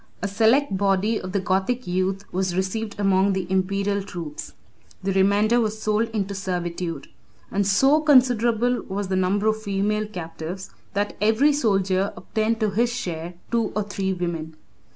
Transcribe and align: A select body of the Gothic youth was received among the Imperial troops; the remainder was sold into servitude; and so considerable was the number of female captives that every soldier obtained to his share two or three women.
A 0.23 0.27
select 0.27 0.75
body 0.75 1.19
of 1.21 1.31
the 1.31 1.39
Gothic 1.39 1.85
youth 1.85 2.23
was 2.33 2.55
received 2.55 2.99
among 2.99 3.33
the 3.33 3.45
Imperial 3.51 4.01
troops; 4.01 4.53
the 5.03 5.11
remainder 5.13 5.59
was 5.61 5.79
sold 5.79 6.09
into 6.09 6.33
servitude; 6.33 7.07
and 7.51 7.67
so 7.67 7.99
considerable 8.01 8.81
was 8.89 9.09
the 9.09 9.15
number 9.15 9.45
of 9.45 9.61
female 9.61 10.07
captives 10.07 10.71
that 10.93 11.15
every 11.21 11.53
soldier 11.53 12.13
obtained 12.17 12.59
to 12.61 12.71
his 12.71 12.91
share 12.91 13.35
two 13.51 13.71
or 13.75 13.83
three 13.83 14.11
women. 14.11 14.55